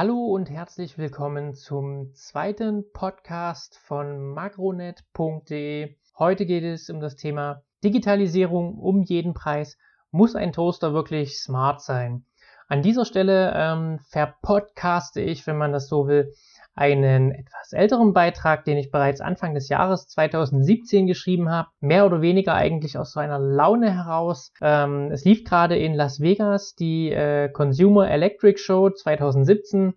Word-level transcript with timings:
Hallo 0.00 0.26
und 0.26 0.48
herzlich 0.48 0.96
willkommen 0.96 1.54
zum 1.54 2.14
zweiten 2.14 2.84
Podcast 2.92 3.76
von 3.78 4.32
makronet.de. 4.32 5.96
Heute 6.16 6.46
geht 6.46 6.62
es 6.62 6.88
um 6.88 7.00
das 7.00 7.16
Thema 7.16 7.64
Digitalisierung 7.82 8.78
um 8.78 9.02
jeden 9.02 9.34
Preis. 9.34 9.76
Muss 10.12 10.36
ein 10.36 10.52
Toaster 10.52 10.94
wirklich 10.94 11.40
smart 11.40 11.82
sein? 11.82 12.24
An 12.68 12.82
dieser 12.82 13.04
Stelle 13.04 13.52
ähm, 13.56 13.98
verpodcaste 14.08 15.20
ich, 15.20 15.48
wenn 15.48 15.58
man 15.58 15.72
das 15.72 15.88
so 15.88 16.06
will, 16.06 16.32
einen 16.78 17.32
etwas 17.32 17.72
älteren 17.72 18.12
Beitrag, 18.12 18.64
den 18.64 18.78
ich 18.78 18.90
bereits 18.90 19.20
Anfang 19.20 19.54
des 19.54 19.68
Jahres 19.68 20.06
2017 20.06 21.06
geschrieben 21.06 21.50
habe, 21.50 21.68
mehr 21.80 22.06
oder 22.06 22.22
weniger 22.22 22.54
eigentlich 22.54 22.96
aus 22.96 23.12
so 23.12 23.20
einer 23.20 23.40
Laune 23.40 23.92
heraus. 23.92 24.52
Ähm, 24.62 25.10
es 25.10 25.24
lief 25.24 25.44
gerade 25.44 25.76
in 25.76 25.94
Las 25.94 26.20
Vegas 26.20 26.74
die 26.74 27.10
äh, 27.10 27.48
Consumer 27.48 28.08
Electric 28.08 28.58
Show 28.58 28.90
2017 28.90 29.94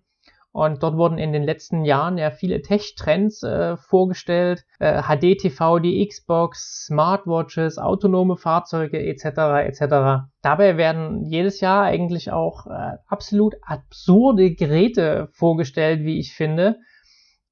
und 0.52 0.82
dort 0.82 0.96
wurden 0.98 1.16
in 1.16 1.32
den 1.32 1.42
letzten 1.42 1.86
Jahren 1.86 2.18
ja 2.18 2.30
viele 2.30 2.60
Tech-Trends 2.60 3.42
äh, 3.42 3.78
vorgestellt. 3.78 4.66
Äh, 4.78 5.02
HD-TV, 5.02 5.78
die 5.78 6.06
Xbox, 6.06 6.84
Smartwatches, 6.86 7.78
autonome 7.78 8.36
Fahrzeuge 8.36 9.02
etc. 9.02 9.24
etc. 9.66 10.26
Dabei 10.42 10.76
werden 10.76 11.24
jedes 11.24 11.60
Jahr 11.60 11.84
eigentlich 11.84 12.30
auch 12.32 12.66
äh, 12.66 12.98
absolut 13.06 13.54
absurde 13.62 14.54
Geräte 14.54 15.28
vorgestellt, 15.32 16.00
wie 16.04 16.18
ich 16.18 16.34
finde. 16.34 16.76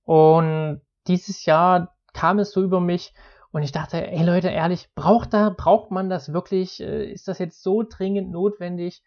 Und 0.04 0.82
dieses 1.06 1.46
Jahr 1.46 1.96
kam 2.12 2.38
es 2.38 2.52
so 2.52 2.62
über 2.62 2.80
mich 2.80 3.14
und 3.50 3.62
ich 3.62 3.72
dachte, 3.72 4.06
ey 4.06 4.22
Leute, 4.24 4.48
ehrlich, 4.48 4.90
braucht 4.94 5.32
da, 5.32 5.54
braucht 5.56 5.90
man 5.90 6.10
das 6.10 6.34
wirklich? 6.34 6.80
Äh, 6.80 7.10
ist 7.10 7.28
das 7.28 7.38
jetzt 7.38 7.62
so 7.62 7.82
dringend 7.82 8.30
notwendig? 8.30 9.02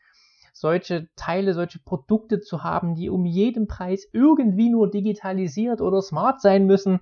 Solche 0.53 1.09
Teile, 1.15 1.53
solche 1.53 1.79
Produkte 1.79 2.39
zu 2.39 2.63
haben, 2.63 2.95
die 2.95 3.09
um 3.09 3.25
jeden 3.25 3.67
Preis 3.67 4.07
irgendwie 4.13 4.69
nur 4.69 4.89
digitalisiert 4.89 5.81
oder 5.81 6.01
smart 6.01 6.39
sein 6.41 6.65
müssen. 6.65 6.99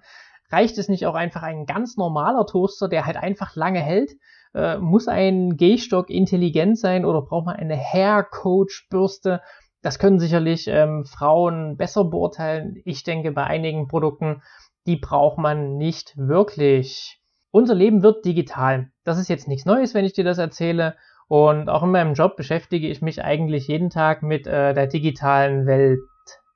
Reicht 0.50 0.78
es 0.78 0.90
nicht 0.90 1.06
auch 1.06 1.16
einfach 1.16 1.44
ein 1.44 1.66
ganz 1.66 1.98
normaler 1.98 2.46
Toaster, 2.46 2.90
der 2.90 3.06
halt 3.06 3.18
einfach 3.18 3.56
lange 3.56 3.80
hält? 3.80 4.12
Äh, 4.54 4.78
muss 4.80 5.08
ein 5.08 5.58
Gehstock 5.58 6.10
intelligent 6.10 6.78
sein 6.78 7.06
oder 7.06 7.22
braucht 7.22 7.46
man 7.46 7.56
eine 7.56 7.78
Hair 7.78 8.24
Coach 8.24 8.88
Bürste? 8.90 9.42
Das 9.82 9.98
können 9.98 10.20
sicherlich 10.20 10.68
ähm, 10.68 11.06
Frauen 11.06 11.78
besser 11.78 12.04
beurteilen. 12.06 12.82
Ich 12.86 13.04
denke, 13.04 13.32
bei 13.32 13.44
einigen 13.46 13.88
Produkten, 13.88 14.42
die 14.86 14.98
braucht 14.98 15.38
man 15.38 15.78
nicht 15.78 16.18
wirklich. 16.18 17.20
Unser 17.52 17.76
Leben 17.76 18.04
wird 18.04 18.26
digital. 18.26 18.92
Das 19.04 19.20
ist 19.20 19.30
jetzt 19.30 19.48
nichts 19.48 19.66
Neues, 19.66 19.94
wenn 19.94 20.06
ich 20.06 20.14
dir 20.14 20.24
das 20.24 20.38
erzähle. 20.38 20.96
Und 21.32 21.70
auch 21.70 21.82
in 21.82 21.92
meinem 21.92 22.14
Job 22.14 22.36
beschäftige 22.36 22.90
ich 22.90 23.02
mich 23.02 23.24
eigentlich 23.24 23.70
jeden 23.70 23.90
Tag 23.90 24.22
mit 24.22 24.48
äh, 24.48 24.74
der 24.74 24.88
digitalen 24.88 25.66
Welt. 25.66 26.02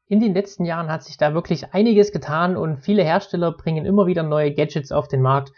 In 0.09 0.19
den 0.19 0.33
letzten 0.33 0.65
Jahren 0.65 0.91
hat 0.91 1.01
sich 1.01 1.15
da 1.15 1.33
wirklich 1.33 1.73
einiges 1.73 2.11
getan 2.11 2.57
und 2.57 2.79
viele 2.79 3.01
Hersteller 3.01 3.53
bringen 3.53 3.85
immer 3.85 4.05
wieder 4.05 4.23
neue 4.23 4.53
Gadgets 4.53 4.91
auf 4.91 5.07
den 5.07 5.21
Markt. 5.21 5.53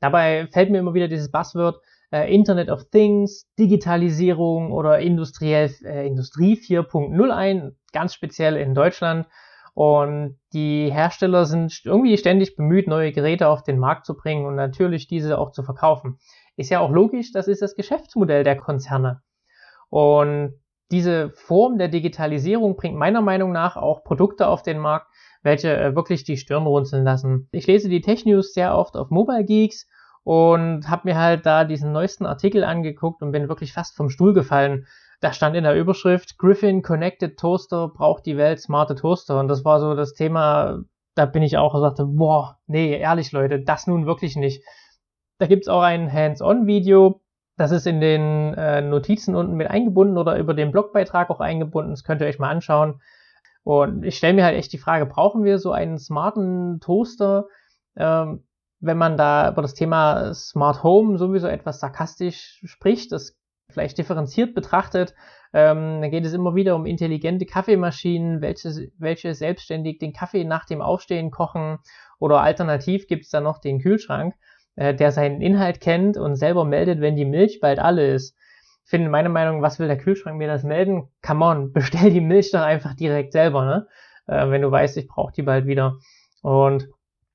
Dabei 0.00 0.48
fällt 0.52 0.70
mir 0.70 0.80
immer 0.80 0.92
wieder 0.92 1.08
dieses 1.08 1.30
Buzzword 1.30 1.80
äh, 2.12 2.30
Internet 2.30 2.68
of 2.68 2.90
Things, 2.90 3.46
Digitalisierung 3.58 4.70
oder 4.70 4.98
industriell, 4.98 5.72
äh, 5.86 6.06
Industrie 6.06 6.60
4.0 6.60 7.30
ein, 7.30 7.74
ganz 7.94 8.12
speziell 8.12 8.58
in 8.58 8.74
Deutschland. 8.74 9.28
Und 9.72 10.38
die 10.52 10.92
Hersteller 10.92 11.46
sind 11.46 11.80
irgendwie 11.84 12.18
ständig 12.18 12.54
bemüht, 12.54 12.86
neue 12.86 13.12
Geräte 13.12 13.48
auf 13.48 13.62
den 13.62 13.78
Markt 13.78 14.04
zu 14.04 14.14
bringen 14.14 14.44
und 14.44 14.56
natürlich 14.56 15.06
diese 15.06 15.38
auch 15.38 15.52
zu 15.52 15.62
verkaufen. 15.62 16.18
Ist 16.58 16.70
ja 16.70 16.80
auch 16.80 16.90
logisch, 16.90 17.30
das 17.30 17.46
ist 17.46 17.62
das 17.62 17.76
Geschäftsmodell 17.76 18.42
der 18.42 18.56
Konzerne. 18.56 19.22
Und 19.90 20.54
diese 20.90 21.30
Form 21.30 21.78
der 21.78 21.86
Digitalisierung 21.86 22.76
bringt 22.76 22.96
meiner 22.96 23.20
Meinung 23.20 23.52
nach 23.52 23.76
auch 23.76 24.02
Produkte 24.02 24.48
auf 24.48 24.62
den 24.62 24.78
Markt, 24.78 25.06
welche 25.42 25.76
äh, 25.76 25.94
wirklich 25.94 26.24
die 26.24 26.36
Stirn 26.36 26.66
runzeln 26.66 27.04
lassen. 27.04 27.48
Ich 27.52 27.68
lese 27.68 27.88
die 27.88 28.00
Tech 28.00 28.24
News 28.24 28.54
sehr 28.54 28.76
oft 28.76 28.96
auf 28.96 29.10
Mobile 29.10 29.44
Geeks 29.44 29.86
und 30.24 30.88
habe 30.88 31.02
mir 31.04 31.16
halt 31.16 31.46
da 31.46 31.62
diesen 31.62 31.92
neuesten 31.92 32.26
Artikel 32.26 32.64
angeguckt 32.64 33.22
und 33.22 33.30
bin 33.30 33.48
wirklich 33.48 33.72
fast 33.72 33.96
vom 33.96 34.10
Stuhl 34.10 34.34
gefallen. 34.34 34.86
Da 35.20 35.32
stand 35.32 35.54
in 35.54 35.62
der 35.62 35.76
Überschrift 35.76 36.38
Griffin 36.38 36.82
Connected 36.82 37.38
Toaster 37.38 37.86
braucht 37.86 38.26
die 38.26 38.36
Welt 38.36 38.60
smarte 38.60 38.96
Toaster 38.96 39.38
und 39.38 39.46
das 39.46 39.64
war 39.64 39.78
so 39.78 39.94
das 39.94 40.14
Thema, 40.14 40.80
da 41.14 41.24
bin 41.24 41.44
ich 41.44 41.56
auch 41.56 41.74
und 41.74 41.82
sagte, 41.82 42.04
boah, 42.04 42.58
nee, 42.66 42.98
ehrlich 42.98 43.30
Leute, 43.30 43.60
das 43.60 43.86
nun 43.86 44.06
wirklich 44.06 44.34
nicht. 44.34 44.64
Da 45.38 45.46
gibt's 45.46 45.68
auch 45.68 45.82
ein 45.82 46.12
Hands-on-Video. 46.12 47.20
Das 47.56 47.70
ist 47.70 47.86
in 47.86 48.00
den 48.00 48.54
äh, 48.54 48.80
Notizen 48.80 49.34
unten 49.34 49.54
mit 49.54 49.68
eingebunden 49.68 50.18
oder 50.18 50.38
über 50.38 50.54
den 50.54 50.70
Blogbeitrag 50.70 51.30
auch 51.30 51.40
eingebunden. 51.40 51.90
Das 51.90 52.04
könnt 52.04 52.20
ihr 52.20 52.26
euch 52.26 52.38
mal 52.38 52.50
anschauen. 52.50 53.00
Und 53.64 54.04
ich 54.04 54.16
stelle 54.16 54.34
mir 54.34 54.44
halt 54.44 54.56
echt 54.56 54.72
die 54.72 54.78
Frage, 54.78 55.06
brauchen 55.06 55.44
wir 55.44 55.58
so 55.58 55.72
einen 55.72 55.98
smarten 55.98 56.80
Toaster? 56.80 57.46
Ähm, 57.96 58.44
wenn 58.80 58.96
man 58.96 59.16
da 59.16 59.50
über 59.50 59.62
das 59.62 59.74
Thema 59.74 60.32
Smart 60.34 60.82
Home 60.82 61.18
sowieso 61.18 61.48
etwas 61.48 61.80
sarkastisch 61.80 62.62
spricht, 62.64 63.12
das 63.12 63.36
vielleicht 63.70 63.98
differenziert 63.98 64.54
betrachtet, 64.54 65.14
ähm, 65.52 66.00
dann 66.00 66.10
geht 66.10 66.24
es 66.24 66.32
immer 66.32 66.54
wieder 66.54 66.76
um 66.76 66.86
intelligente 66.86 67.44
Kaffeemaschinen, 67.44 68.40
welche, 68.40 68.90
welche 68.98 69.34
selbstständig 69.34 69.98
den 69.98 70.12
Kaffee 70.12 70.44
nach 70.44 70.64
dem 70.64 70.80
Aufstehen 70.80 71.30
kochen 71.30 71.78
oder 72.18 72.40
alternativ 72.40 73.06
gibt's 73.08 73.30
da 73.30 73.40
noch 73.40 73.58
den 73.58 73.80
Kühlschrank 73.80 74.34
äh, 74.78 74.94
der 74.94 75.10
seinen 75.10 75.40
Inhalt 75.40 75.80
kennt 75.80 76.16
und 76.16 76.36
selber 76.36 76.64
meldet, 76.64 77.00
wenn 77.00 77.16
die 77.16 77.24
Milch 77.24 77.58
bald 77.60 77.80
alle 77.80 78.12
ist. 78.12 78.36
Ich 78.84 78.90
finde 78.90 79.10
meine 79.10 79.28
Meinung, 79.28 79.60
was 79.60 79.80
will 79.80 79.88
der 79.88 79.98
Kühlschrank 79.98 80.38
mir 80.38 80.46
das 80.46 80.62
melden? 80.62 81.08
Come 81.20 81.44
on, 81.44 81.72
bestell 81.72 82.10
die 82.10 82.20
Milch 82.20 82.52
doch 82.52 82.60
einfach 82.60 82.94
direkt 82.94 83.32
selber, 83.32 83.64
ne? 83.64 83.86
Äh, 84.28 84.50
wenn 84.50 84.62
du 84.62 84.70
weißt, 84.70 84.96
ich 84.96 85.08
brauche 85.08 85.32
die 85.32 85.42
bald 85.42 85.66
wieder. 85.66 85.96
Und 86.42 86.88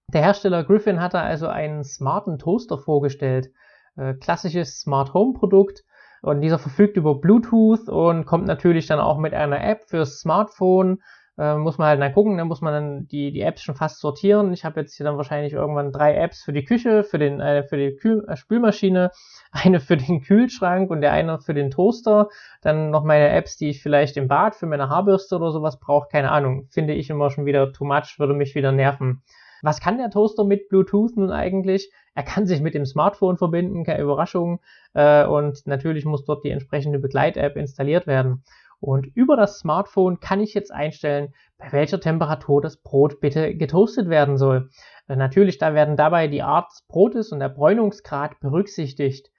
der 0.08 0.22
Hersteller 0.22 0.64
Griffin 0.64 1.02
hat 1.02 1.14
da 1.14 1.22
also 1.22 1.48
einen 1.48 1.84
smarten 1.84 2.40
Toaster 2.40 2.78
vorgestellt. 2.78 3.52
Äh, 3.98 4.14
klassisches 4.14 4.80
Smart 4.80 5.14
Home 5.14 5.34
Produkt. 5.34 5.84
Und 6.22 6.40
dieser 6.40 6.60
verfügt 6.60 6.96
über 6.96 7.20
Bluetooth 7.20 7.90
und 7.90 8.25
kommt 8.25 8.48
natürlich 8.48 8.88
dann 8.88 9.02
auch 9.02 9.18
mit 9.18 9.34
einer 9.34 9.62
App 9.62 9.84
fürs 9.84 10.20
Smartphone 10.20 11.00
äh, 11.38 11.55
muss 11.55 11.77
man 11.77 11.88
halt 11.88 12.01
dann 12.01 12.13
gucken, 12.13 12.38
dann 12.38 12.47
muss 12.47 12.61
man 12.61 12.73
dann 12.73 13.07
die, 13.07 13.31
die 13.31 13.41
Apps 13.41 13.61
schon 13.61 13.75
fast 13.75 13.99
sortieren. 13.99 14.53
Ich 14.53 14.66
habe 14.66 14.81
jetzt 14.81 14.95
hier 14.95 15.05
dann 15.05 15.17
wahrscheinlich 15.17 15.53
irgendwann 15.53 15.91
drei 15.91 16.16
Apps 16.16 16.44
für 16.44 16.53
die 16.53 16.63
Küche, 16.63 17.03
für, 17.03 17.17
den, 17.17 17.39
äh, 17.39 17.63
für 17.63 17.77
die 17.77 17.95
Kühl 17.95 18.25
äh, 18.27 18.35
Spülmaschine, 18.35 19.11
eine 19.51 19.79
für 19.79 19.97
den 19.97 20.21
Kühlschrank 20.21 20.91
und 20.91 21.01
der 21.01 21.11
eine 21.11 21.39
für 21.39 21.53
den 21.53 21.71
Toaster. 21.71 22.29
Dann 22.61 22.91
noch 22.91 23.03
meine 23.03 23.29
Apps, 23.29 23.57
die 23.57 23.69
ich 23.69 23.81
vielleicht 23.81 24.17
im 24.17 24.27
Bad 24.27 24.55
für 24.55 24.67
meine 24.67 24.89
Haarbürste 24.89 25.35
oder 25.35 25.51
sowas 25.51 25.79
brauche. 25.79 26.07
Keine 26.09 26.31
Ahnung. 26.31 26.67
Finde 26.69 26.94
ich 26.94 27.09
immer 27.09 27.29
schon 27.29 27.45
wieder 27.45 27.73
too 27.73 27.85
much, 27.85 28.19
würde 28.19 28.33
mich 28.33 28.53
wieder 28.55 28.71
nerven. 28.71 29.23
Was 29.63 29.79
kann 29.79 29.97
der 29.97 30.09
Toaster 30.09 30.44
mit 30.44 30.67
Bluetooth 30.67 31.15
nun 31.15 31.31
eigentlich? 31.31 31.89
Er 32.15 32.23
kann 32.23 32.45
sich 32.45 32.61
mit 32.61 32.75
dem 32.75 32.85
Smartphone 32.85 33.38
verbinden, 33.38 33.85
keine 33.85 34.03
Überraschung. 34.03 34.59
Äh, 34.94 35.25
und 35.25 35.65
natürlich 35.65 36.05
muss 36.05 36.25
dort 36.25 36.44
die 36.44 36.50
entsprechende 36.50 37.00
Begleit-App 37.00 37.55
installiert 37.55 38.05
werden. 38.05 38.44
Und 38.83 39.07
über 39.16 39.38
das 39.38 39.59
Smartphone 39.59 40.19
kann 40.19 40.41
ich 40.41 40.53
jetzt 40.53 40.73
einstellen, 40.73 41.33
bei 41.57 41.71
welcher 41.71 42.01
Temperatur 42.01 42.61
das 42.61 42.75
Brot 42.75 43.21
bitte 43.21 43.55
getoastet 43.55 44.09
werden 44.09 44.35
soll. 44.35 44.71
Äh, 45.07 45.16
natürlich, 45.16 45.57
da 45.57 45.73
werden 45.73 45.95
dabei 45.95 46.27
die 46.27 46.41
Art 46.41 46.69
des 46.69 46.85
Brotes 46.89 47.31
und 47.31 47.39
der 47.39 47.47
Bräunungsgrad 47.47 48.41
berücksichtigt. 48.41 49.31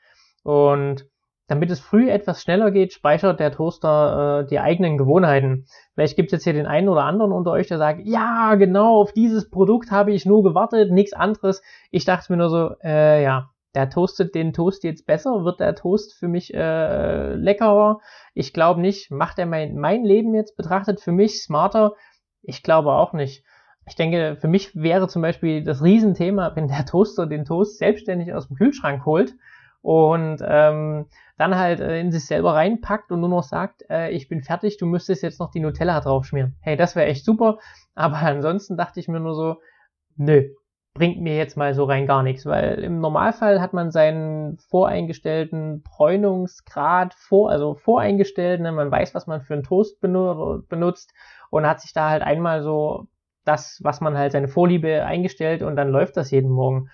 Und 0.44 1.06
damit 1.46 1.70
es 1.70 1.78
früh 1.78 2.10
etwas 2.10 2.40
schneller 2.40 2.70
geht, 2.70 2.94
speichert 2.94 3.38
der 3.38 3.52
Toaster 3.52 4.44
äh, 4.44 4.46
die 4.46 4.60
eigenen 4.60 4.96
Gewohnheiten. 4.96 5.66
Vielleicht 5.92 6.16
gibt 6.16 6.28
es 6.28 6.38
jetzt 6.38 6.44
hier 6.44 6.54
den 6.54 6.66
einen 6.66 6.88
oder 6.88 7.04
anderen 7.04 7.30
unter 7.30 7.50
euch, 7.50 7.66
der 7.66 7.76
sagt, 7.76 8.00
ja, 8.04 8.54
genau, 8.54 8.98
auf 8.98 9.12
dieses 9.12 9.50
Produkt 9.50 9.90
habe 9.90 10.14
ich 10.14 10.24
nur 10.24 10.42
gewartet, 10.42 10.90
nichts 10.90 11.12
anderes. 11.12 11.60
Ich 11.90 12.06
dachte 12.06 12.32
mir 12.32 12.38
nur 12.38 12.48
so, 12.48 12.76
äh, 12.82 13.22
ja, 13.22 13.50
der 13.74 13.90
toastet 13.90 14.34
den 14.34 14.52
Toast 14.52 14.84
jetzt 14.84 15.06
besser? 15.06 15.44
Wird 15.44 15.60
der 15.60 15.74
Toast 15.74 16.14
für 16.14 16.28
mich 16.28 16.54
äh, 16.54 17.34
leckerer? 17.34 18.00
Ich 18.34 18.52
glaube 18.52 18.80
nicht. 18.80 19.10
Macht 19.10 19.38
er 19.38 19.46
mein, 19.46 19.76
mein 19.76 20.04
Leben 20.04 20.34
jetzt 20.34 20.56
betrachtet 20.56 21.00
für 21.00 21.12
mich 21.12 21.42
smarter? 21.42 21.94
Ich 22.42 22.62
glaube 22.62 22.92
auch 22.92 23.12
nicht. 23.12 23.44
Ich 23.86 23.96
denke, 23.96 24.36
für 24.40 24.48
mich 24.48 24.74
wäre 24.74 25.08
zum 25.08 25.22
Beispiel 25.22 25.62
das 25.62 25.82
Riesenthema, 25.82 26.54
wenn 26.54 26.68
der 26.68 26.86
Toaster 26.86 27.26
den 27.26 27.44
Toast 27.44 27.78
selbstständig 27.78 28.32
aus 28.32 28.48
dem 28.48 28.56
Kühlschrank 28.56 29.04
holt 29.04 29.34
und 29.82 30.38
ähm, 30.42 31.06
dann 31.36 31.56
halt 31.58 31.80
äh, 31.80 32.00
in 32.00 32.10
sich 32.10 32.24
selber 32.24 32.54
reinpackt 32.54 33.12
und 33.12 33.20
nur 33.20 33.28
noch 33.28 33.42
sagt, 33.42 33.84
äh, 33.90 34.10
ich 34.10 34.28
bin 34.28 34.42
fertig, 34.42 34.78
du 34.78 34.86
müsstest 34.86 35.22
jetzt 35.22 35.40
noch 35.40 35.50
die 35.50 35.60
Nutella 35.60 36.00
draufschmieren. 36.00 36.56
Hey, 36.60 36.76
das 36.76 36.96
wäre 36.96 37.06
echt 37.06 37.24
super. 37.24 37.58
Aber 37.94 38.16
ansonsten 38.16 38.78
dachte 38.78 39.00
ich 39.00 39.08
mir 39.08 39.20
nur 39.20 39.34
so, 39.34 39.56
nö, 40.16 40.48
bringt 40.94 41.20
mir 41.20 41.36
jetzt 41.36 41.56
mal 41.56 41.74
so 41.74 41.84
rein 41.84 42.06
gar 42.06 42.22
nichts, 42.22 42.46
weil 42.46 42.78
im 42.78 43.00
Normalfall 43.00 43.60
hat 43.60 43.72
man 43.72 43.90
seinen 43.90 44.58
voreingestellten 44.58 45.82
Bräunungsgrad 45.82 47.14
vor, 47.14 47.50
also 47.50 47.74
voreingestellt, 47.74 48.60
ne? 48.60 48.70
man 48.70 48.92
weiß, 48.92 49.12
was 49.12 49.26
man 49.26 49.42
für 49.42 49.54
einen 49.54 49.64
Toast 49.64 50.00
benutzt 50.00 51.12
und 51.50 51.66
hat 51.66 51.80
sich 51.80 51.92
da 51.92 52.10
halt 52.10 52.22
einmal 52.22 52.62
so 52.62 53.08
das, 53.44 53.80
was 53.82 54.00
man 54.00 54.16
halt 54.16 54.32
seine 54.32 54.46
Vorliebe 54.46 55.04
eingestellt 55.04 55.62
und 55.62 55.74
dann 55.74 55.90
läuft 55.90 56.16
das 56.16 56.30
jeden 56.30 56.50
Morgen. 56.50 56.88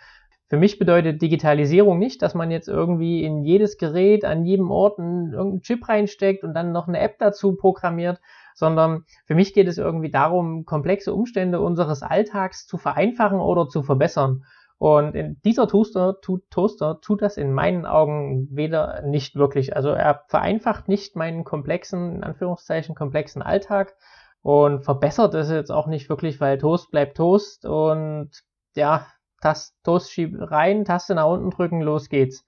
Für 0.49 0.57
mich 0.57 0.79
bedeutet 0.79 1.23
Digitalisierung 1.23 1.99
nicht, 1.99 2.23
dass 2.23 2.35
man 2.35 2.51
jetzt 2.51 2.69
irgendwie 2.69 3.23
in 3.23 3.45
jedes 3.45 3.77
Gerät 3.77 4.25
an 4.25 4.45
jedem 4.45 4.71
Ort 4.71 4.99
einen, 4.99 5.33
irgendeinen 5.33 5.63
Chip 5.63 5.89
reinsteckt 5.89 6.43
und 6.43 6.55
dann 6.55 6.73
noch 6.73 6.89
eine 6.89 6.99
App 6.99 7.19
dazu 7.19 7.55
programmiert, 7.55 8.19
sondern 8.61 9.05
für 9.25 9.35
mich 9.35 9.55
geht 9.55 9.67
es 9.67 9.79
irgendwie 9.79 10.11
darum, 10.11 10.67
komplexe 10.67 11.15
Umstände 11.15 11.61
unseres 11.61 12.03
Alltags 12.03 12.67
zu 12.67 12.77
vereinfachen 12.77 13.41
oder 13.41 13.69
zu 13.69 13.83
verbessern. 13.83 14.45
Und 14.77 15.15
dieser 15.45 15.67
Toaster 15.67 16.21
tut, 16.21 16.49
Toaster 16.51 17.01
tut 17.01 17.23
das 17.23 17.39
in 17.39 17.53
meinen 17.53 17.87
Augen 17.87 18.49
weder 18.51 19.03
nicht 19.03 19.35
wirklich. 19.35 19.75
Also 19.75 19.91
er 19.91 20.25
vereinfacht 20.29 20.89
nicht 20.89 21.17
meinen 21.17 21.45
komplexen, 21.45 22.17
in 22.17 22.23
Anführungszeichen 22.23 22.95
komplexen 22.95 23.43
Alltag 23.43 23.97
und 24.43 24.85
verbessert 24.85 25.35
es 25.35 25.51
jetzt 25.51 25.73
auch 25.73 25.87
nicht 25.87 26.09
wirklich, 26.11 26.41
weil 26.41 26.59
Toast 26.59 26.91
bleibt 26.91 27.17
Toast 27.17 27.65
und 27.65 28.31
ja, 28.75 29.07
Tast, 29.41 29.75
Toast 29.85 30.13
schieb 30.13 30.37
rein, 30.39 30.85
Taste 30.85 31.15
nach 31.15 31.27
unten 31.27 31.51
drücken, 31.51 31.81
los 31.81 32.11
geht's. 32.11 32.45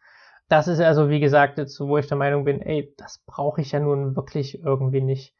Das 0.48 0.68
ist 0.68 0.80
also, 0.80 1.08
wie 1.08 1.20
gesagt, 1.20 1.56
jetzt, 1.56 1.80
wo 1.80 1.96
ich 1.96 2.06
der 2.06 2.18
Meinung 2.18 2.44
bin, 2.44 2.60
ey, 2.60 2.94
das 2.98 3.22
brauche 3.24 3.62
ich 3.62 3.72
ja 3.72 3.80
nun 3.80 4.14
wirklich 4.14 4.62
irgendwie 4.62 5.00
nicht. 5.00 5.34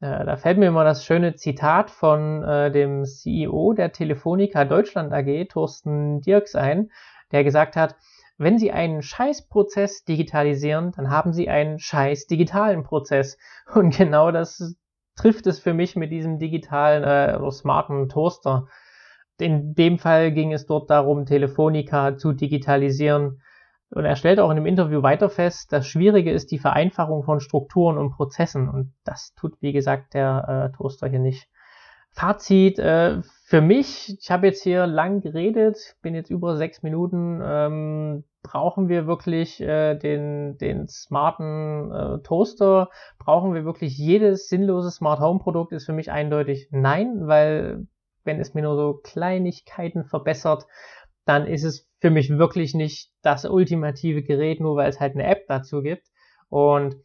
Äh, 0.00 0.24
da 0.24 0.36
fällt 0.36 0.58
mir 0.58 0.68
immer 0.68 0.84
das 0.84 1.04
schöne 1.04 1.34
Zitat 1.34 1.90
von 1.90 2.42
äh, 2.42 2.70
dem 2.70 3.04
CEO 3.04 3.72
der 3.72 3.92
Telefonica 3.92 4.64
Deutschland 4.64 5.12
AG, 5.12 5.48
Thorsten 5.48 6.20
Dirks, 6.20 6.54
ein, 6.54 6.90
der 7.32 7.44
gesagt 7.44 7.76
hat, 7.76 7.96
wenn 8.36 8.58
Sie 8.58 8.72
einen 8.72 9.02
Scheißprozess 9.02 10.04
digitalisieren, 10.04 10.92
dann 10.96 11.10
haben 11.10 11.32
Sie 11.32 11.48
einen 11.48 11.78
scheiß 11.78 12.26
digitalen 12.26 12.82
Prozess. 12.82 13.38
Und 13.74 13.96
genau 13.96 14.30
das 14.30 14.76
trifft 15.16 15.46
es 15.46 15.60
für 15.60 15.74
mich 15.74 15.94
mit 15.94 16.10
diesem 16.10 16.38
digitalen 16.38 17.04
äh, 17.04 17.36
oder 17.36 17.52
smarten 17.52 18.08
Toaster. 18.08 18.66
In 19.38 19.74
dem 19.74 19.98
Fall 19.98 20.32
ging 20.32 20.52
es 20.52 20.66
dort 20.66 20.90
darum, 20.90 21.26
Telefonica 21.26 22.16
zu 22.16 22.32
digitalisieren. 22.32 23.40
Und 23.90 24.04
er 24.04 24.16
stellt 24.16 24.40
auch 24.40 24.50
in 24.50 24.56
dem 24.56 24.66
Interview 24.66 25.02
weiter 25.02 25.30
fest, 25.30 25.72
das 25.72 25.86
Schwierige 25.86 26.32
ist 26.32 26.50
die 26.50 26.58
Vereinfachung 26.58 27.22
von 27.22 27.40
Strukturen 27.40 27.98
und 27.98 28.10
Prozessen. 28.10 28.68
Und 28.68 28.92
das 29.04 29.34
tut, 29.34 29.54
wie 29.60 29.72
gesagt, 29.72 30.14
der 30.14 30.70
äh, 30.72 30.76
Toaster 30.76 31.08
hier 31.08 31.20
nicht. 31.20 31.48
Fazit 32.10 32.78
äh, 32.78 33.22
für 33.46 33.60
mich, 33.60 34.16
ich 34.20 34.30
habe 34.30 34.46
jetzt 34.46 34.62
hier 34.62 34.86
lang 34.86 35.20
geredet, 35.20 35.96
bin 36.00 36.14
jetzt 36.14 36.30
über 36.30 36.56
sechs 36.56 36.82
Minuten. 36.82 37.42
Ähm, 37.44 38.24
brauchen 38.42 38.88
wir 38.88 39.08
wirklich 39.08 39.60
äh, 39.60 39.96
den, 39.96 40.56
den 40.58 40.86
smarten 40.86 41.90
äh, 41.90 42.18
Toaster? 42.20 42.88
Brauchen 43.18 43.52
wir 43.52 43.64
wirklich 43.64 43.98
jedes 43.98 44.48
sinnlose 44.48 44.92
Smart 44.92 45.18
Home 45.18 45.40
Produkt? 45.40 45.72
Ist 45.72 45.86
für 45.86 45.92
mich 45.92 46.12
eindeutig 46.12 46.68
nein, 46.70 47.26
weil 47.26 47.86
wenn 48.22 48.40
es 48.40 48.54
mir 48.54 48.62
nur 48.62 48.76
so 48.76 49.00
Kleinigkeiten 49.02 50.04
verbessert, 50.04 50.66
dann 51.24 51.46
ist 51.46 51.64
es 51.64 51.88
für 52.00 52.10
mich 52.10 52.30
wirklich 52.30 52.74
nicht 52.74 53.10
das 53.22 53.44
ultimative 53.44 54.22
Gerät, 54.22 54.60
nur 54.60 54.76
weil 54.76 54.88
es 54.88 55.00
halt 55.00 55.14
eine 55.14 55.26
App 55.26 55.46
dazu 55.48 55.82
gibt. 55.82 56.08
Und 56.48 56.96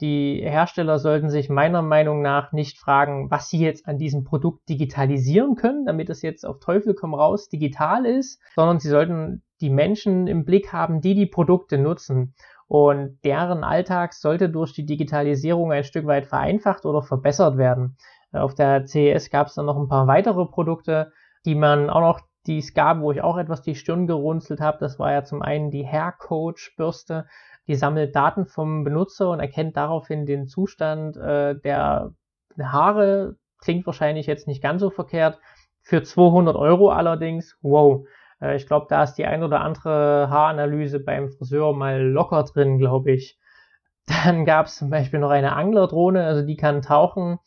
die 0.00 0.42
Hersteller 0.42 0.98
sollten 0.98 1.30
sich 1.30 1.48
meiner 1.48 1.80
Meinung 1.80 2.20
nach 2.20 2.52
nicht 2.52 2.78
fragen, 2.78 3.30
was 3.30 3.48
sie 3.48 3.58
jetzt 3.58 3.86
an 3.86 3.96
diesem 3.96 4.24
Produkt 4.24 4.68
digitalisieren 4.68 5.54
können, 5.54 5.86
damit 5.86 6.10
es 6.10 6.20
jetzt 6.22 6.44
auf 6.44 6.58
Teufel 6.60 6.94
komm 6.94 7.14
raus 7.14 7.48
digital 7.48 8.04
ist, 8.04 8.40
sondern 8.54 8.78
sie 8.78 8.90
sollten 8.90 9.42
die 9.62 9.70
Menschen 9.70 10.26
im 10.26 10.44
Blick 10.44 10.72
haben, 10.72 11.00
die 11.00 11.14
die 11.14 11.26
Produkte 11.26 11.78
nutzen. 11.78 12.34
Und 12.68 13.18
deren 13.24 13.64
Alltag 13.64 14.12
sollte 14.12 14.50
durch 14.50 14.72
die 14.72 14.84
Digitalisierung 14.84 15.72
ein 15.72 15.84
Stück 15.84 16.06
weit 16.06 16.26
vereinfacht 16.26 16.84
oder 16.84 17.00
verbessert 17.02 17.56
werden. 17.56 17.96
Auf 18.32 18.54
der 18.54 18.86
CES 18.86 19.30
gab 19.30 19.46
es 19.46 19.54
dann 19.54 19.66
noch 19.66 19.78
ein 19.78 19.88
paar 19.88 20.06
weitere 20.06 20.44
Produkte, 20.46 21.12
die 21.46 21.54
man 21.54 21.88
auch 21.88 22.00
noch 22.00 22.20
die 22.46 22.58
es 22.58 22.74
gab, 22.74 23.00
wo 23.00 23.12
ich 23.12 23.22
auch 23.22 23.36
etwas 23.36 23.62
die 23.62 23.74
Stirn 23.74 24.06
gerunzelt 24.06 24.60
habe. 24.60 24.78
Das 24.78 24.98
war 24.98 25.12
ja 25.12 25.24
zum 25.24 25.42
einen 25.42 25.70
die 25.70 25.86
Hair 25.86 26.14
Coach 26.18 26.74
Bürste. 26.76 27.26
Die 27.66 27.74
sammelt 27.74 28.14
Daten 28.14 28.46
vom 28.46 28.84
Benutzer 28.84 29.30
und 29.30 29.40
erkennt 29.40 29.76
daraufhin 29.76 30.26
den 30.26 30.46
Zustand 30.46 31.16
äh, 31.16 31.58
der 31.58 32.12
Haare. 32.58 33.36
Klingt 33.60 33.86
wahrscheinlich 33.86 34.26
jetzt 34.26 34.46
nicht 34.46 34.62
ganz 34.62 34.80
so 34.80 34.90
verkehrt. 34.90 35.38
Für 35.82 36.02
200 36.02 36.56
Euro 36.56 36.90
allerdings, 36.90 37.58
wow. 37.62 38.06
Äh, 38.40 38.56
ich 38.56 38.66
glaube, 38.66 38.86
da 38.88 39.02
ist 39.02 39.14
die 39.14 39.26
ein 39.26 39.42
oder 39.42 39.60
andere 39.60 40.28
Haaranalyse 40.30 41.00
beim 41.00 41.30
Friseur 41.30 41.74
mal 41.74 42.02
locker 42.02 42.44
drin, 42.44 42.78
glaube 42.78 43.12
ich. 43.12 43.38
Dann 44.24 44.44
gab 44.44 44.66
es 44.66 44.76
zum 44.76 44.90
Beispiel 44.90 45.18
noch 45.18 45.30
eine 45.30 45.56
Anglerdrohne, 45.56 46.24
also 46.24 46.42
die 46.42 46.56
kann 46.56 46.82
tauchen 46.82 47.38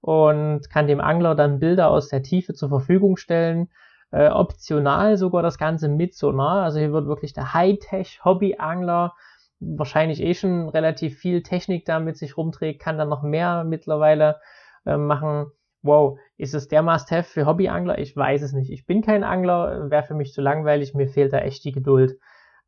und 0.00 0.68
kann 0.70 0.86
dem 0.86 1.00
Angler 1.00 1.34
dann 1.34 1.58
Bilder 1.58 1.90
aus 1.90 2.08
der 2.08 2.22
Tiefe 2.22 2.54
zur 2.54 2.68
Verfügung 2.68 3.16
stellen 3.16 3.68
äh, 4.10 4.28
optional 4.28 5.16
sogar 5.16 5.42
das 5.42 5.58
Ganze 5.58 5.88
mit 5.88 6.14
Sonar. 6.14 6.64
Also 6.64 6.78
hier 6.78 6.92
wird 6.92 7.06
wirklich 7.06 7.32
der 7.32 7.54
Hightech-Hobby-Angler 7.54 9.14
wahrscheinlich 9.60 10.22
eh 10.22 10.34
schon 10.34 10.68
relativ 10.68 11.18
viel 11.18 11.42
Technik 11.42 11.84
da 11.84 11.98
mit 11.98 12.16
sich 12.16 12.36
rumträgt, 12.36 12.80
kann 12.80 12.98
dann 12.98 13.08
noch 13.08 13.22
mehr 13.22 13.64
mittlerweile 13.64 14.40
äh, 14.86 14.96
machen. 14.96 15.46
Wow, 15.82 16.18
ist 16.36 16.54
es 16.54 16.68
der 16.68 16.82
Must-Have 16.82 17.24
für 17.24 17.46
Hobbyangler? 17.46 17.98
Ich 17.98 18.16
weiß 18.16 18.42
es 18.42 18.52
nicht. 18.52 18.70
Ich 18.70 18.86
bin 18.86 19.02
kein 19.02 19.24
Angler, 19.24 19.90
wäre 19.90 20.02
für 20.02 20.14
mich 20.14 20.32
zu 20.32 20.40
langweilig, 20.40 20.94
mir 20.94 21.08
fehlt 21.08 21.32
da 21.32 21.38
echt 21.38 21.64
die 21.64 21.72
Geduld. 21.72 22.18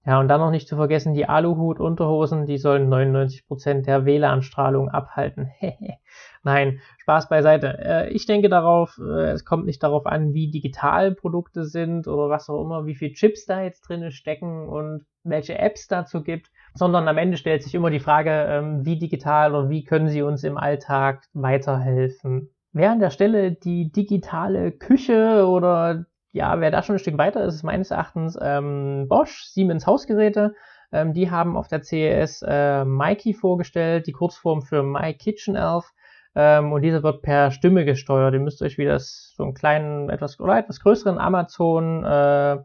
Ja, 0.06 0.18
und 0.18 0.28
dann 0.28 0.40
noch 0.40 0.50
nicht 0.50 0.66
zu 0.66 0.76
vergessen, 0.76 1.12
die 1.12 1.28
Aluhut-Unterhosen, 1.28 2.46
die 2.46 2.56
sollen 2.56 2.88
99% 2.88 3.84
der 3.84 4.06
WLAN-Strahlung 4.06 4.88
abhalten. 4.88 5.50
Nein, 6.42 6.80
Spaß 6.98 7.28
beiseite. 7.28 7.78
Äh, 7.78 8.08
ich 8.08 8.24
denke 8.24 8.48
darauf, 8.48 8.98
äh, 8.98 9.32
es 9.32 9.44
kommt 9.44 9.66
nicht 9.66 9.82
darauf 9.82 10.06
an, 10.06 10.32
wie 10.32 10.50
digital 10.50 11.14
Produkte 11.14 11.66
sind 11.66 12.08
oder 12.08 12.30
was 12.30 12.48
auch 12.48 12.62
immer, 12.64 12.86
wie 12.86 12.94
viel 12.94 13.12
Chips 13.12 13.44
da 13.44 13.62
jetzt 13.62 13.82
drin 13.82 14.10
stecken 14.10 14.66
und 14.70 15.04
welche 15.22 15.58
Apps 15.58 15.86
dazu 15.86 16.22
gibt, 16.22 16.50
sondern 16.72 17.06
am 17.06 17.18
Ende 17.18 17.36
stellt 17.36 17.62
sich 17.62 17.74
immer 17.74 17.90
die 17.90 18.00
Frage, 18.00 18.30
ähm, 18.30 18.86
wie 18.86 18.98
digital 18.98 19.54
oder 19.54 19.68
wie 19.68 19.84
können 19.84 20.08
sie 20.08 20.22
uns 20.22 20.44
im 20.44 20.56
Alltag 20.56 21.24
weiterhelfen. 21.34 22.48
Wer 22.72 22.92
an 22.92 23.00
der 23.00 23.10
Stelle 23.10 23.52
die 23.52 23.92
digitale 23.92 24.72
Küche 24.72 25.46
oder 25.46 26.06
ja, 26.32 26.60
wer 26.60 26.70
da 26.70 26.82
schon 26.82 26.96
ein 26.96 27.00
Stück 27.00 27.18
weiter 27.18 27.44
ist, 27.44 27.56
ist 27.56 27.62
meines 27.62 27.90
Erachtens 27.90 28.38
ähm, 28.40 29.06
Bosch, 29.08 29.44
Siemens 29.44 29.86
Hausgeräte. 29.86 30.54
Ähm, 30.92 31.12
die 31.12 31.30
haben 31.30 31.56
auf 31.56 31.68
der 31.68 31.82
CES 31.82 32.44
äh, 32.46 32.84
Mikey 32.84 33.34
vorgestellt, 33.34 34.06
die 34.06 34.12
Kurzform 34.12 34.62
für 34.62 34.82
My 34.82 35.14
Kitchen 35.14 35.56
Elf. 35.56 35.92
Ähm, 36.36 36.72
und 36.72 36.82
dieser 36.82 37.02
wird 37.02 37.22
per 37.22 37.50
Stimme 37.50 37.84
gesteuert. 37.84 38.34
Ihr 38.34 38.40
müsst 38.40 38.62
euch 38.62 38.78
wie 38.78 38.84
das 38.84 39.34
so 39.36 39.42
einen 39.42 39.54
kleinen, 39.54 40.08
etwas 40.08 40.38
oder 40.38 40.58
etwas 40.58 40.80
größeren 40.80 41.18
Amazon 41.18 42.04
äh, 42.04 42.58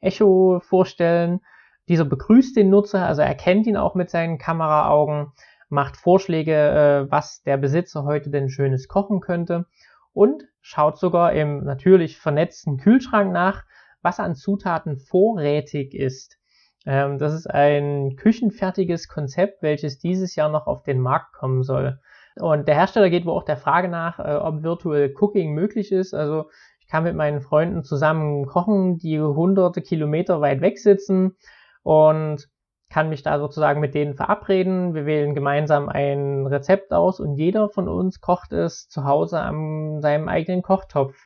Echo 0.00 0.60
vorstellen. 0.60 1.40
Dieser 1.88 2.04
begrüßt 2.04 2.56
den 2.56 2.70
Nutzer, 2.70 3.06
also 3.06 3.22
erkennt 3.22 3.66
ihn 3.66 3.76
auch 3.76 3.94
mit 3.94 4.10
seinen 4.10 4.38
Kameraaugen, 4.38 5.32
macht 5.68 5.96
Vorschläge, 5.96 6.54
äh, 6.54 7.10
was 7.10 7.42
der 7.42 7.56
Besitzer 7.56 8.04
heute 8.04 8.30
denn 8.30 8.48
Schönes 8.48 8.88
kochen 8.88 9.20
könnte 9.20 9.66
und 10.12 10.44
schaut 10.60 10.98
sogar 10.98 11.32
im 11.32 11.64
natürlich 11.64 12.18
vernetzten 12.18 12.78
Kühlschrank 12.78 13.32
nach, 13.32 13.64
was 14.02 14.20
an 14.20 14.34
Zutaten 14.34 14.96
vorrätig 14.96 15.94
ist. 15.94 16.38
Ähm, 16.86 17.18
das 17.18 17.32
ist 17.32 17.48
ein 17.48 18.16
küchenfertiges 18.16 19.08
Konzept, 19.08 19.62
welches 19.62 19.98
dieses 19.98 20.34
Jahr 20.34 20.48
noch 20.48 20.66
auf 20.66 20.82
den 20.82 21.00
Markt 21.00 21.32
kommen 21.34 21.62
soll. 21.62 22.00
Und 22.36 22.66
der 22.66 22.74
Hersteller 22.74 23.10
geht 23.10 23.26
wohl 23.26 23.34
auch 23.34 23.44
der 23.44 23.56
Frage 23.56 23.88
nach, 23.88 24.18
äh, 24.18 24.36
ob 24.36 24.62
Virtual 24.62 25.12
Cooking 25.18 25.52
möglich 25.52 25.92
ist. 25.92 26.14
Also 26.14 26.46
ich 26.80 26.88
kann 26.88 27.04
mit 27.04 27.14
meinen 27.14 27.40
Freunden 27.40 27.84
zusammen 27.84 28.46
kochen, 28.46 28.98
die 28.98 29.20
hunderte 29.20 29.82
Kilometer 29.82 30.40
weit 30.40 30.60
weg 30.60 30.78
sitzen 30.78 31.36
und 31.82 32.48
kann 32.92 33.08
mich 33.08 33.22
da 33.22 33.38
sozusagen 33.38 33.80
mit 33.80 33.94
denen 33.94 34.14
verabreden. 34.14 34.94
Wir 34.94 35.06
wählen 35.06 35.34
gemeinsam 35.34 35.88
ein 35.88 36.46
Rezept 36.46 36.92
aus 36.92 37.20
und 37.20 37.36
jeder 37.36 37.70
von 37.70 37.88
uns 37.88 38.20
kocht 38.20 38.52
es 38.52 38.86
zu 38.88 39.04
Hause 39.04 39.40
an 39.40 40.02
seinem 40.02 40.28
eigenen 40.28 40.60
Kochtopf. 40.60 41.16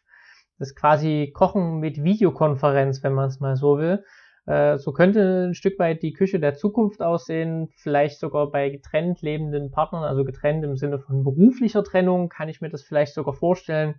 Das 0.59 0.69
ist 0.69 0.77
quasi 0.77 1.33
Kochen 1.35 1.81
mit 1.81 2.03
Videokonferenz, 2.03 3.03
wenn 3.03 3.15
man 3.15 3.27
es 3.29 3.41
mal 3.41 3.57
so 3.57 3.79
will. 3.79 4.05
Äh, 4.47 4.79
so 4.79 4.93
könnte 4.93 5.49
ein 5.49 5.55
Stück 5.55 5.79
weit 5.81 6.05
die 6.05 6.13
Küche 6.13 6.39
der 6.39 6.55
Zukunft 6.55 7.03
aussehen, 7.03 7.69
vielleicht 7.77 8.21
sogar 8.21 8.51
bei 8.53 8.71
getrennt 8.71 9.21
lebenden 9.21 9.73
Partnern, 9.73 10.05
also 10.05 10.25
getrennt 10.25 10.65
im 10.65 10.77
Sinne 10.77 11.01
von 11.01 11.25
beruflicher 11.25 11.83
Trennung, 11.83 12.29
kann 12.29 12.49
ich 12.49 12.61
mir 12.61 12.71
das 12.71 12.85
vielleicht 12.85 13.13
sogar 13.13 13.35
vorstellen. 13.35 13.97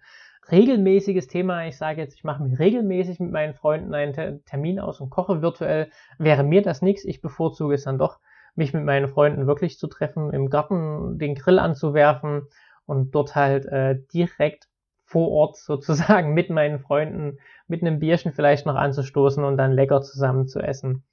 Regelmäßiges 0.49 1.27
Thema, 1.27 1.67
ich 1.67 1.77
sage 1.77 2.01
jetzt, 2.01 2.15
ich 2.15 2.23
mache 2.23 2.41
mir 2.41 2.57
regelmäßig 2.57 3.19
mit 3.19 3.31
meinen 3.31 3.53
Freunden 3.53 3.93
einen 3.93 4.43
Termin 4.45 4.79
aus 4.79 5.01
und 5.01 5.09
koche 5.09 5.41
virtuell, 5.41 5.89
wäre 6.19 6.43
mir 6.43 6.61
das 6.61 6.81
nichts. 6.81 7.03
Ich 7.03 7.21
bevorzuge 7.21 7.75
es 7.75 7.83
dann 7.83 7.97
doch, 7.97 8.19
mich 8.55 8.73
mit 8.73 8.83
meinen 8.85 9.09
Freunden 9.09 9.45
wirklich 9.45 9.77
zu 9.77 9.87
treffen, 9.87 10.31
im 10.31 10.49
Garten 10.49 11.19
den 11.19 11.35
Grill 11.35 11.59
anzuwerfen 11.59 12.43
und 12.85 13.13
dort 13.13 13.35
halt 13.35 13.65
äh, 13.65 13.99
direkt 14.13 14.67
vor 15.03 15.29
Ort 15.31 15.57
sozusagen 15.57 16.33
mit 16.33 16.49
meinen 16.49 16.79
Freunden 16.79 17.39
mit 17.67 17.81
einem 17.81 17.99
Bierchen 17.99 18.31
vielleicht 18.31 18.65
noch 18.65 18.75
anzustoßen 18.75 19.43
und 19.43 19.57
dann 19.57 19.73
lecker 19.73 20.01
zusammen 20.01 20.47
zu 20.47 20.59
essen. 20.59 21.03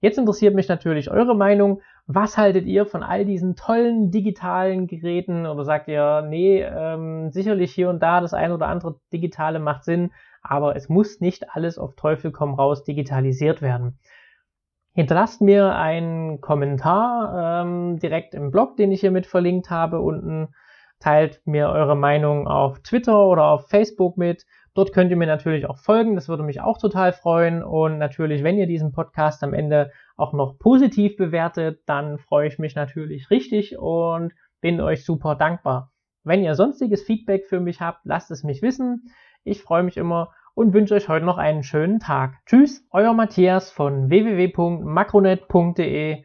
Jetzt 0.00 0.18
interessiert 0.18 0.54
mich 0.54 0.68
natürlich 0.68 1.10
eure 1.10 1.34
Meinung. 1.34 1.80
Was 2.06 2.38
haltet 2.38 2.66
ihr 2.66 2.86
von 2.86 3.02
all 3.02 3.24
diesen 3.24 3.56
tollen 3.56 4.10
digitalen 4.10 4.86
Geräten? 4.86 5.46
Oder 5.46 5.64
sagt 5.64 5.88
ihr, 5.88 6.22
nee, 6.22 6.62
ähm, 6.62 7.30
sicherlich 7.30 7.72
hier 7.72 7.90
und 7.90 8.00
da 8.02 8.20
das 8.20 8.32
ein 8.32 8.52
oder 8.52 8.68
andere 8.68 9.00
digitale 9.12 9.58
macht 9.58 9.84
Sinn, 9.84 10.12
aber 10.40 10.76
es 10.76 10.88
muss 10.88 11.20
nicht 11.20 11.50
alles 11.50 11.78
auf 11.78 11.96
Teufel 11.96 12.30
komm 12.30 12.54
raus 12.54 12.84
digitalisiert 12.84 13.60
werden. 13.60 13.98
Hinterlasst 14.94 15.40
mir 15.40 15.74
einen 15.74 16.40
Kommentar 16.40 17.62
ähm, 17.62 17.98
direkt 17.98 18.34
im 18.34 18.50
Blog, 18.50 18.76
den 18.76 18.92
ich 18.92 19.00
hier 19.00 19.10
mit 19.10 19.26
verlinkt 19.26 19.70
habe 19.70 20.00
unten 20.00 20.48
teilt 21.00 21.40
mir 21.44 21.68
eure 21.68 21.96
Meinung 21.96 22.48
auf 22.48 22.80
Twitter 22.80 23.26
oder 23.26 23.44
auf 23.44 23.68
Facebook 23.68 24.16
mit. 24.16 24.44
Dort 24.74 24.92
könnt 24.92 25.10
ihr 25.10 25.16
mir 25.16 25.26
natürlich 25.26 25.66
auch 25.66 25.78
folgen, 25.78 26.14
das 26.14 26.28
würde 26.28 26.42
mich 26.42 26.60
auch 26.60 26.78
total 26.78 27.12
freuen. 27.12 27.62
Und 27.62 27.98
natürlich, 27.98 28.44
wenn 28.44 28.58
ihr 28.58 28.66
diesen 28.66 28.92
Podcast 28.92 29.42
am 29.42 29.54
Ende 29.54 29.90
auch 30.16 30.32
noch 30.32 30.58
positiv 30.58 31.16
bewertet, 31.16 31.80
dann 31.86 32.18
freue 32.18 32.48
ich 32.48 32.58
mich 32.58 32.74
natürlich 32.74 33.30
richtig 33.30 33.78
und 33.78 34.32
bin 34.60 34.80
euch 34.80 35.04
super 35.04 35.34
dankbar. 35.34 35.92
Wenn 36.24 36.42
ihr 36.42 36.54
sonstiges 36.54 37.02
Feedback 37.02 37.46
für 37.46 37.60
mich 37.60 37.80
habt, 37.80 38.00
lasst 38.04 38.30
es 38.30 38.44
mich 38.44 38.62
wissen. 38.62 39.10
Ich 39.44 39.62
freue 39.62 39.82
mich 39.82 39.96
immer 39.96 40.32
und 40.54 40.74
wünsche 40.74 40.94
euch 40.94 41.08
heute 41.08 41.24
noch 41.24 41.38
einen 41.38 41.62
schönen 41.62 42.00
Tag. 42.00 42.34
Tschüss, 42.44 42.86
euer 42.90 43.14
Matthias 43.14 43.70
von 43.70 44.10
www.makronet.de 44.10 46.24